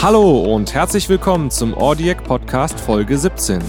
[0.00, 3.60] Hallo und herzlich willkommen zum Audiac Podcast Folge 17.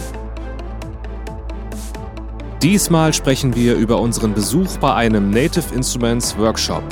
[2.61, 6.83] Diesmal sprechen wir über unseren Besuch bei einem Native Instruments Workshop.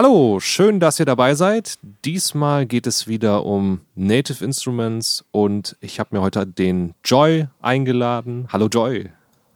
[0.00, 1.76] Hallo, schön, dass ihr dabei seid.
[2.04, 8.46] Diesmal geht es wieder um Native Instruments und ich habe mir heute den Joy eingeladen.
[8.52, 9.10] Hallo Joy.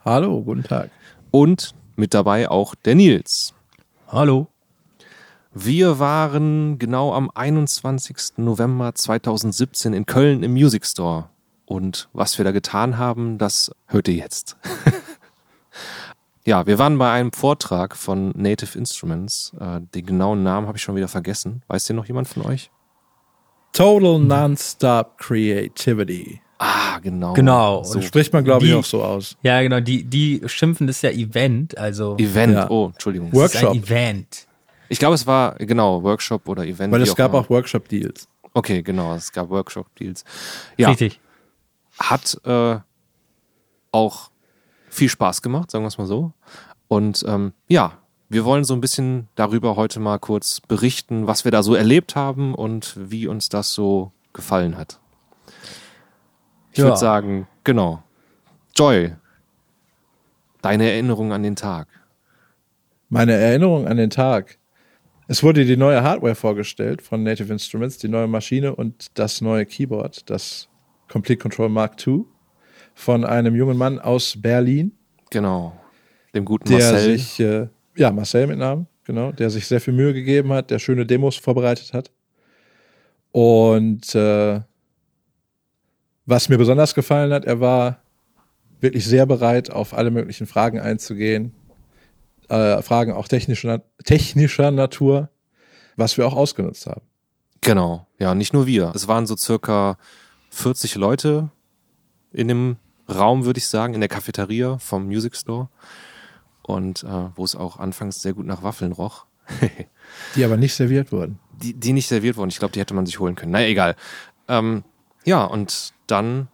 [0.04, 0.90] Hallo, guten Tag.
[1.30, 3.54] Und mit dabei auch der Nils.
[4.08, 4.48] Hallo.
[5.54, 8.38] Wir waren genau am 21.
[8.38, 11.28] November 2017 in Köln im Music Store.
[11.66, 14.56] Und was wir da getan haben, das hört ihr jetzt.
[16.44, 19.52] Ja, wir waren bei einem Vortrag von Native Instruments.
[19.60, 21.62] Äh, den genauen Namen habe ich schon wieder vergessen.
[21.68, 22.70] Weiß den noch jemand von euch?
[23.72, 26.40] Total Nonstop Creativity.
[26.58, 27.32] Ah, genau.
[27.32, 27.82] Genau.
[27.84, 29.36] So spricht man, glaube ich, auch so aus.
[29.42, 29.80] Ja, genau.
[29.80, 32.16] Die, die schimpfen das ja Event, also.
[32.18, 32.70] Event, Ja.
[32.70, 33.32] oh, Entschuldigung.
[33.32, 33.70] Workshop.
[33.72, 34.46] ein Event.
[34.88, 36.92] Ich glaube, es war, genau, Workshop oder Event.
[36.92, 37.40] Weil es gab immer.
[37.40, 38.28] auch Workshop-Deals.
[38.52, 40.24] Okay, genau, es gab Workshop-Deals.
[40.76, 41.18] Ja, Richtig.
[41.98, 42.76] hat äh,
[43.90, 44.30] auch
[44.92, 46.32] viel Spaß gemacht, sagen wir es mal so.
[46.88, 47.98] Und ähm, ja,
[48.28, 52.14] wir wollen so ein bisschen darüber heute mal kurz berichten, was wir da so erlebt
[52.14, 55.00] haben und wie uns das so gefallen hat.
[56.72, 56.84] Ich Ja.
[56.84, 58.02] würde sagen, genau.
[58.76, 59.14] Joy,
[60.60, 61.88] deine Erinnerung an den Tag.
[63.08, 64.58] Meine Erinnerung an den Tag.
[65.28, 69.64] Es wurde die neue Hardware vorgestellt von Native Instruments, die neue Maschine und das neue
[69.66, 70.68] Keyboard, das
[71.10, 72.24] Complete Control Mark II,
[72.94, 74.92] von einem jungen Mann aus Berlin,
[75.30, 75.72] Genau.
[76.34, 77.18] Dem guten der Marcel.
[77.18, 80.78] sich, äh, ja, Marcel mit Namen, genau, der sich sehr viel Mühe gegeben hat, der
[80.78, 82.10] schöne Demos vorbereitet hat.
[83.32, 84.60] Und äh,
[86.26, 88.02] was mir besonders gefallen hat, er war
[88.80, 91.54] wirklich sehr bereit, auf alle möglichen Fragen einzugehen.
[92.48, 95.30] Äh, Fragen auch technischer, technischer Natur,
[95.96, 97.02] was wir auch ausgenutzt haben.
[97.62, 98.92] Genau, ja, nicht nur wir.
[98.94, 99.96] Es waren so circa
[100.50, 101.50] 40 Leute
[102.32, 102.76] in dem
[103.08, 105.68] Raum, würde ich sagen, in der Cafeteria vom Music Store.
[106.62, 109.26] Und äh, wo es auch anfangs sehr gut nach Waffeln roch.
[110.36, 111.38] Die aber nicht serviert wurden.
[111.52, 112.50] die, die nicht serviert wurden.
[112.50, 113.52] Ich glaube, die hätte man sich holen können.
[113.52, 113.96] Naja, egal.
[114.48, 114.84] Ähm,
[115.24, 116.48] ja, und dann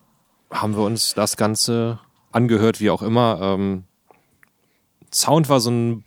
[0.50, 1.98] haben wir uns das Ganze
[2.32, 3.38] angehört, wie auch immer.
[3.40, 3.84] Ähm,
[5.12, 6.04] Sound war so ein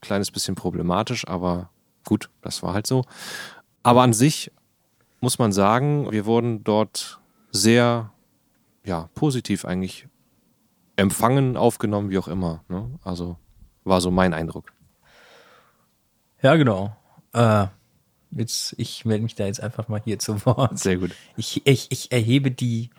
[0.00, 1.70] kleines bisschen problematisch, aber
[2.04, 3.04] gut, das war halt so.
[3.82, 4.50] Aber an sich
[5.20, 7.20] muss man sagen, wir wurden dort
[7.52, 8.10] sehr,
[8.84, 10.08] ja, positiv eigentlich
[10.96, 12.64] empfangen, aufgenommen, wie auch immer.
[12.68, 12.98] Ne?
[13.02, 13.36] Also
[13.84, 14.72] war so mein Eindruck.
[16.42, 16.96] Ja, genau.
[17.32, 17.66] Äh,
[18.32, 20.78] jetzt, ich melde mich da jetzt einfach mal hier zu Wort.
[20.78, 21.12] Sehr gut.
[21.36, 22.90] Ich, ich, ich erhebe die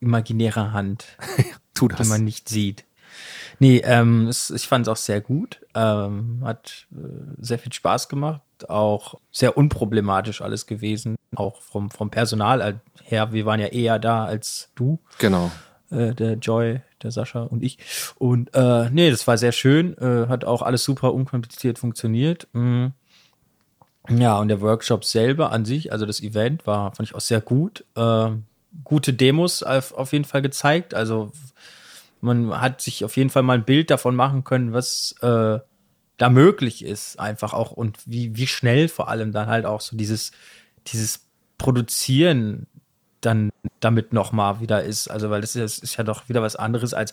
[0.00, 1.16] imaginäre Hand,
[1.74, 2.08] Tu die das.
[2.08, 2.84] man nicht sieht.
[3.60, 5.60] Nee, ähm, es, ich fand es auch sehr gut.
[5.74, 6.96] Ähm, hat äh,
[7.38, 8.40] sehr viel Spaß gemacht.
[8.68, 11.16] Auch sehr unproblematisch alles gewesen.
[11.36, 13.32] Auch vom, vom Personal her.
[13.32, 14.98] Wir waren ja eher da als du.
[15.18, 15.52] Genau.
[15.90, 17.78] äh, der Joy, der Sascha und ich.
[18.16, 22.48] Und äh, nee, das war sehr schön, äh, hat auch alles super unkompliziert funktioniert.
[22.52, 22.86] Mm.
[24.08, 27.42] Ja, und der Workshop selber an sich, also das Event, war, fand ich auch sehr
[27.42, 27.84] gut.
[27.94, 28.30] Äh,
[28.84, 30.94] gute Demos auf, auf jeden Fall gezeigt.
[30.94, 31.30] Also
[32.20, 35.58] man hat sich auf jeden Fall mal ein Bild davon machen können, was äh,
[36.16, 39.96] da möglich ist, einfach auch und wie, wie schnell vor allem dann halt auch so
[39.96, 40.32] dieses,
[40.86, 41.26] dieses
[41.56, 42.66] Produzieren
[43.20, 43.50] dann
[43.80, 45.08] damit nochmal wieder ist.
[45.08, 47.12] Also, weil das ist, ist ja doch wieder was anderes, als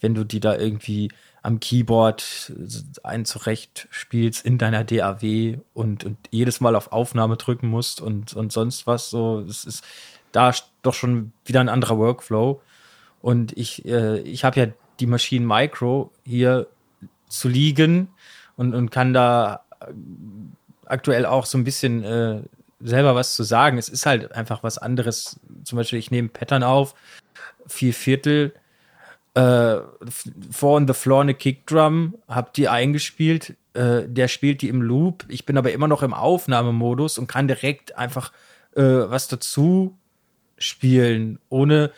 [0.00, 1.10] wenn du die da irgendwie
[1.42, 2.52] am Keyboard
[3.02, 8.34] ein zurecht spielst in deiner DAW und, und jedes Mal auf Aufnahme drücken musst und,
[8.34, 9.10] und sonst was.
[9.10, 9.84] So, es ist
[10.32, 10.52] da
[10.82, 12.60] doch schon wieder ein anderer Workflow.
[13.20, 14.66] Und ich, äh, ich habe ja
[15.00, 16.66] die Maschinen Micro hier
[17.28, 18.08] zu liegen
[18.56, 19.86] und, und kann da äh,
[20.86, 22.42] aktuell auch so ein bisschen äh,
[22.80, 23.78] selber was zu sagen.
[23.78, 25.40] Es ist halt einfach was anderes.
[25.64, 26.94] Zum Beispiel, ich nehme Pattern auf,
[27.66, 28.54] vier Viertel,
[29.34, 29.78] äh,
[30.50, 35.24] Four on the Floor eine Kickdrum, hab die eingespielt, äh, der spielt die im Loop.
[35.28, 38.32] Ich bin aber immer noch im Aufnahmemodus und kann direkt einfach
[38.74, 39.96] äh, was dazu
[40.56, 41.92] spielen, ohne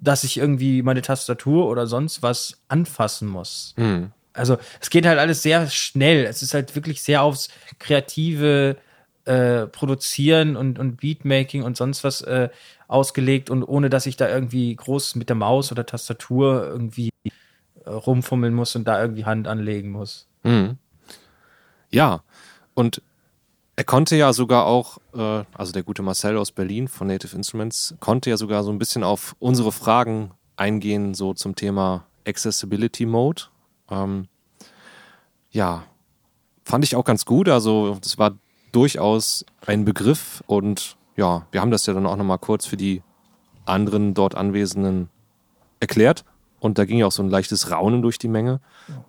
[0.00, 3.74] dass ich irgendwie meine Tastatur oder sonst was anfassen muss.
[3.76, 4.12] Hm.
[4.32, 6.24] Also es geht halt alles sehr schnell.
[6.24, 7.48] Es ist halt wirklich sehr aufs
[7.78, 8.76] kreative
[9.24, 12.50] äh, Produzieren und, und Beatmaking und sonst was äh,
[12.86, 17.90] ausgelegt und ohne dass ich da irgendwie groß mit der Maus oder Tastatur irgendwie äh,
[17.90, 20.28] rumfummeln muss und da irgendwie Hand anlegen muss.
[20.44, 20.78] Mhm.
[21.90, 22.22] Ja,
[22.74, 23.02] und
[23.76, 27.94] Er konnte ja sogar auch, äh, also der gute Marcel aus Berlin von Native Instruments,
[28.00, 33.42] konnte ja sogar so ein bisschen auf unsere Fragen eingehen, so zum Thema Accessibility Mode.
[33.90, 34.28] Ähm,
[35.50, 35.84] ja,
[36.64, 37.48] fand ich auch ganz gut.
[37.50, 38.32] Also, das war
[38.72, 43.02] durchaus ein Begriff und ja, wir haben das ja dann auch nochmal kurz für die
[43.66, 45.10] anderen dort Anwesenden
[45.80, 46.24] erklärt.
[46.60, 48.60] Und da ging ja auch so ein leichtes Raunen durch die Menge.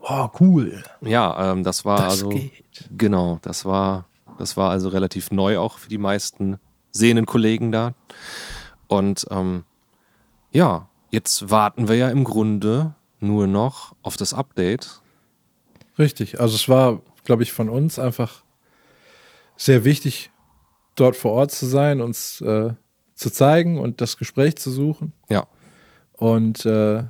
[0.01, 0.83] Oh, cool.
[1.01, 2.29] Ja, ähm, das war Das also.
[2.29, 2.51] geht.
[2.95, 4.05] Genau, das war,
[4.37, 6.59] das war also relativ neu auch für die meisten
[6.91, 7.93] sehenden Kollegen da.
[8.87, 9.63] Und ähm,
[10.51, 15.01] ja, jetzt warten wir ja im Grunde nur noch auf das Update.
[15.97, 16.39] Richtig.
[16.39, 18.43] Also es war, glaube ich, von uns einfach
[19.55, 20.31] sehr wichtig,
[20.95, 22.73] dort vor Ort zu sein, uns äh,
[23.15, 25.13] zu zeigen und das Gespräch zu suchen.
[25.29, 25.47] Ja,
[26.13, 27.03] Und äh,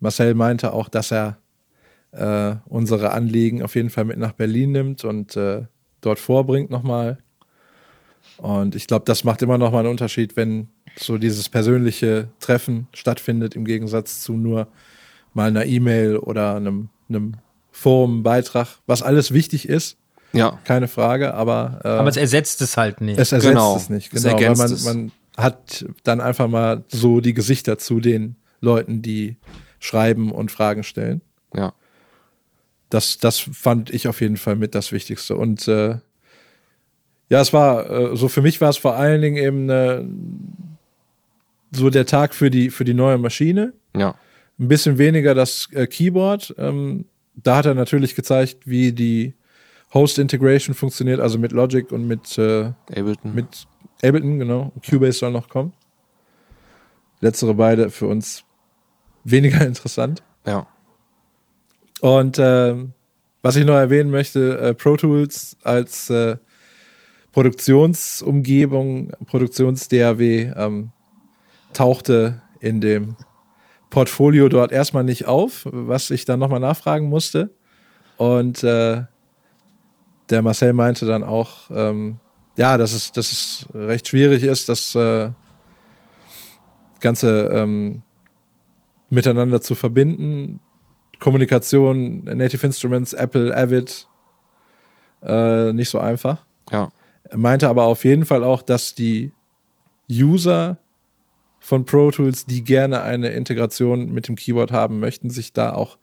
[0.00, 1.38] Marcel meinte auch, dass er
[2.12, 5.66] äh, unsere Anliegen auf jeden Fall mit nach Berlin nimmt und äh,
[6.02, 7.18] dort vorbringt nochmal.
[8.36, 13.54] Und ich glaube, das macht immer nochmal einen Unterschied, wenn so dieses persönliche Treffen stattfindet,
[13.56, 14.68] im Gegensatz zu nur
[15.32, 17.34] mal einer E-Mail oder einem, einem
[17.70, 19.96] Forum-Beitrag, was alles wichtig ist,
[20.34, 23.18] ja, keine Frage, aber, äh, Aber es ersetzt es halt nicht.
[23.18, 23.76] es ersetzt Genau.
[23.76, 24.84] es nicht, Es genau, weil ergänzt man, es.
[24.84, 29.36] man hat dann einfach mal so die Gesichter zu den Leuten, die
[29.78, 31.20] schreiben und Fragen stellen.
[31.54, 31.72] ja,
[32.92, 35.34] Das, das fand ich auf jeden Fall mit das Wichtigste.
[35.34, 35.96] Und äh,
[37.30, 40.04] ja, es war, äh, so für mich war es vor allen Dingen eben äh,
[41.70, 43.72] so der Tag für die, für die neue Maschine.
[43.96, 44.14] ja,
[44.58, 46.54] Ein bisschen weniger das äh, Keyboard.
[46.58, 49.32] Ähm, da hat er natürlich gezeigt, wie die
[49.94, 53.34] Host Integration funktioniert, also mit Logic und mit äh, Ableton.
[53.34, 53.66] mit
[54.02, 54.70] Ableton, genau.
[54.86, 55.72] Cubase soll noch kommen.
[57.20, 58.44] Letztere beide für uns
[59.24, 60.22] weniger interessant.
[60.46, 60.66] ja,
[62.02, 62.94] Und ähm,
[63.42, 66.36] was ich noch erwähnen möchte, äh, Pro Tools als äh,
[67.30, 70.90] Produktionsumgebung, Produktions-DAW ähm,
[71.72, 73.14] tauchte in dem
[73.88, 77.50] Portfolio dort erstmal nicht auf, was ich dann nochmal nachfragen musste.
[78.16, 79.04] Und äh,
[80.28, 82.18] der Marcel meinte dann auch, ähm,
[82.56, 85.30] ja, dass es, dass es recht schwierig ist, das äh,
[86.98, 88.02] Ganze ähm,
[89.08, 90.58] miteinander zu verbinden.
[91.22, 94.06] Kommunikation, Native Instruments, Apple, Avid,
[95.22, 96.44] äh, nicht so einfach.
[96.70, 96.90] ja,
[97.30, 99.30] Er meinte aber auf jeden Fall auch, dass die
[100.10, 100.78] User
[101.60, 105.96] von Pro Tools, die gerne eine Integration mit dem Keyboard haben möchten, sich da auch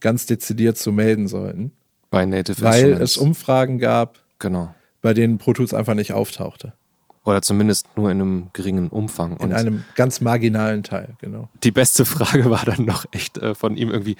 [0.00, 1.72] ganz dezidiert zu melden sollten,
[2.10, 3.12] bei Native weil Instruments.
[3.12, 4.74] es Umfragen gab, Genau.
[5.00, 6.74] bei denen Pro Tools einfach nicht auftauchte.
[7.24, 9.32] Oder zumindest nur in einem geringen Umfang.
[9.32, 11.48] In Und einem ganz marginalen Teil, genau.
[11.64, 14.16] die beste Frage war dann noch echt äh, von ihm irgendwie,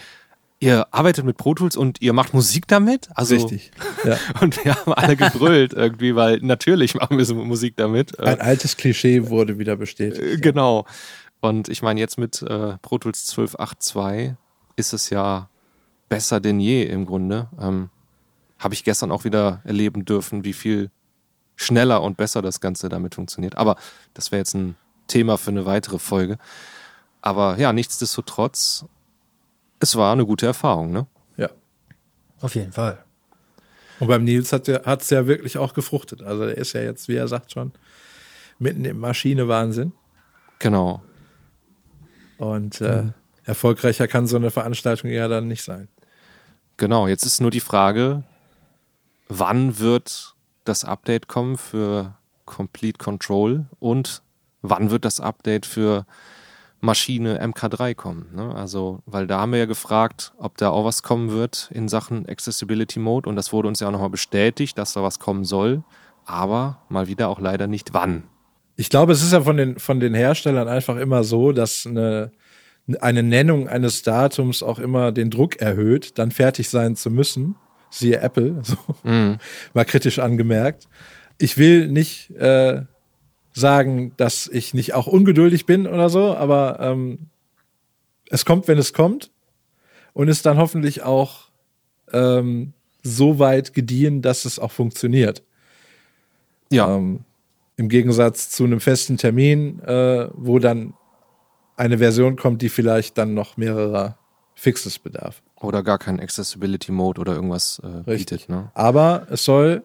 [0.60, 3.08] ihr arbeitet mit Pro Tools und ihr macht Musik damit?
[3.14, 3.70] Also, Richtig.
[4.04, 4.18] Ja.
[4.40, 8.18] Und wir haben alle gebrüllt irgendwie, weil natürlich machen wir so Musik damit.
[8.18, 10.22] Äh, Ein altes Klischee wurde wieder bestätigt.
[10.22, 10.86] Äh, Genau.
[11.40, 14.34] Und ich meine, jetzt mit äh, Pro Tools 12.8.2
[14.76, 15.48] ist es ja
[16.08, 17.48] besser denn je im Grunde.
[17.60, 17.90] Ähm,
[18.58, 20.90] Habe ich gestern auch wieder erleben dürfen, wie viel
[21.54, 23.56] schneller und besser das Ganze damit funktioniert.
[23.56, 23.76] Aber
[24.14, 24.76] das wäre jetzt ein
[25.06, 26.38] Thema für eine weitere Folge.
[27.20, 28.84] Aber ja, nichtsdestotrotz,
[29.80, 31.06] es war eine gute Erfahrung, ne?
[31.36, 31.50] Ja.
[32.40, 33.04] Auf jeden Fall.
[34.00, 36.22] Und beim Nils hat es ja wirklich auch gefruchtet.
[36.22, 37.72] Also er ist ja jetzt, wie er sagt schon,
[38.58, 39.92] mitten im Maschinewahnsinn.
[40.58, 41.02] Genau.
[42.36, 43.04] Und äh,
[43.44, 45.88] erfolgreicher kann so eine Veranstaltung ja dann nicht sein.
[46.76, 48.22] Genau, jetzt ist nur die Frage,
[49.28, 54.22] wann wird das Update kommen für Complete Control und
[54.62, 56.06] wann wird das Update für
[56.80, 58.26] Maschine MK3 kommen?
[58.34, 58.54] Ne?
[58.54, 62.28] Also, weil da haben wir ja gefragt, ob da auch was kommen wird in Sachen
[62.28, 65.82] Accessibility Mode und das wurde uns ja auch nochmal bestätigt, dass da was kommen soll,
[66.24, 68.24] aber mal wieder auch leider nicht wann.
[68.76, 72.30] Ich glaube, es ist ja von den, von den Herstellern einfach immer so, dass eine,
[73.00, 77.56] eine Nennung eines Datums auch immer den Druck erhöht, dann fertig sein zu müssen.
[77.90, 80.88] Siehe Apple, so mal kritisch angemerkt.
[81.38, 82.82] Ich will nicht äh,
[83.58, 87.28] sagen, dass ich nicht auch ungeduldig bin oder so, aber ähm,
[88.30, 89.30] es kommt, wenn es kommt
[90.12, 91.48] und ist dann hoffentlich auch
[92.12, 92.72] ähm,
[93.02, 95.42] so weit gediehen, dass es auch funktioniert.
[96.70, 97.24] Ja, Ähm,
[97.76, 100.94] Im Gegensatz zu einem festen Termin, äh, wo dann
[101.76, 104.18] eine Version kommt, die vielleicht dann noch mehrerer
[104.54, 105.42] Fixes bedarf.
[105.60, 108.48] oder gar kein Accessibility Mode oder irgendwas äh, bietet.
[108.48, 108.70] Ne?
[108.74, 109.84] Aber es soll,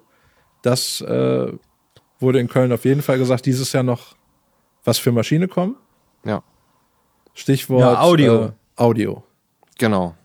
[0.63, 1.51] das äh,
[2.23, 4.15] wurde in Köln auf jeden Fall gesagt, dieses Jahr noch
[4.83, 5.75] was für Maschine kommen.
[6.25, 6.41] Ja,
[7.35, 8.45] Stichwort Ja, Audio.
[8.45, 9.23] Äh, Audio.
[9.77, 10.15] genau.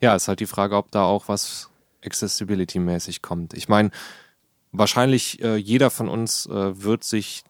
[0.00, 1.70] Ja, ist halt die Frage, ob da auch was
[2.04, 3.54] Accessibility-mäßig kommt.
[3.54, 3.90] Ich meine,
[4.72, 7.42] wahrscheinlich äh, jeder von uns äh, wird sich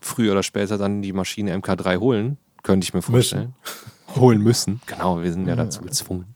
[0.00, 3.54] früher oder später dann die Maschine MK3 holen, könnte ich mir vorstellen.
[4.16, 4.80] holen müssen.
[4.86, 6.34] Genau, wir sind ja dazu gezwungen.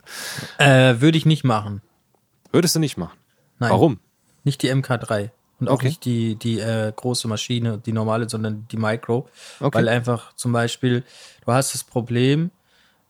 [0.58, 1.80] Äh, Würde ich nicht machen.
[2.52, 3.16] Würdest du nicht machen?
[3.58, 3.70] Nein.
[3.70, 4.00] Warum?
[4.44, 5.30] Nicht die MK3.
[5.60, 5.88] Und auch Okay.
[5.88, 9.28] nicht die, die äh, große Maschine, die normale, sondern die Micro.
[9.60, 9.78] Okay.
[9.78, 11.04] Weil einfach zum Beispiel,
[11.44, 12.50] du hast das Problem,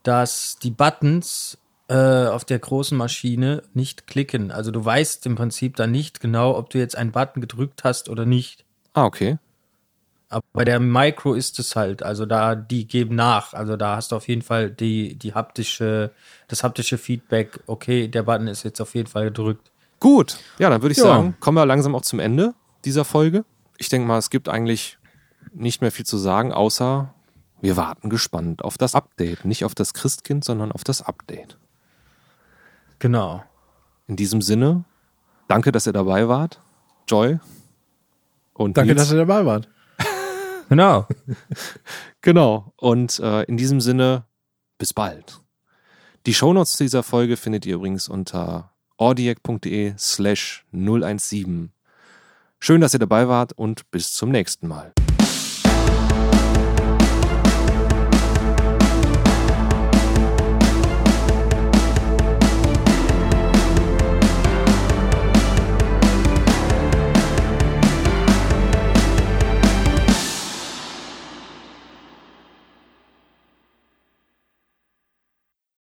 [0.03, 1.57] dass die Buttons
[1.89, 4.51] äh, auf der großen Maschine nicht klicken.
[4.51, 8.09] Also du weißt im Prinzip dann nicht genau, ob du jetzt einen Button gedrückt hast
[8.09, 8.65] oder nicht.
[8.93, 9.37] Ah, okay.
[10.29, 13.53] Aber bei der Micro ist es halt, also da, die geben nach.
[13.53, 16.11] Also da hast du auf jeden Fall die, die haptische,
[16.47, 19.71] das haptische Feedback, okay, der Button ist jetzt auf jeden Fall gedrückt.
[19.99, 21.05] Gut, ja, dann würde ich Ja.
[21.05, 22.53] sagen, kommen wir langsam auch zum Ende
[22.85, 23.43] dieser Folge.
[23.77, 24.97] Ich denke mal, es gibt eigentlich
[25.53, 27.13] nicht mehr viel zu sagen, außer
[27.61, 29.43] wir warten gespannt auf das Update.
[29.45, 31.57] Nicht auf das Christkind, sondern auf das Update.
[32.99, 33.43] Genau.
[34.07, 34.85] In diesem Sinne,
[35.47, 36.59] danke, dass ihr dabei wart.
[37.07, 37.39] Joy.
[38.53, 39.07] Und Danke, Nils.
[39.07, 39.67] dass ihr dabei wart.
[40.69, 41.07] Genau.
[42.21, 42.73] Genau.
[42.77, 44.25] Und äh, in diesem Sinne,
[44.77, 45.41] bis bald.
[46.27, 48.68] Die Shownotes zu dieser Folge findet ihr übrigens unter
[48.99, 51.71] audiac.de slash 017.
[52.59, 54.93] Schön, dass ihr dabei wart und bis zum nächsten Mal.